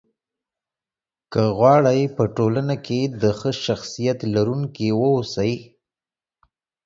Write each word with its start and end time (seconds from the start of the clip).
که 1.31 1.43
غواړئ! 1.57 2.01
په 2.15 2.23
ټولنه 2.35 2.75
کې 2.85 2.99
د 3.21 3.23
ښه 3.39 3.51
شخصيت 3.65 4.19
لرونکي 4.33 4.87
واوسی 4.99 5.53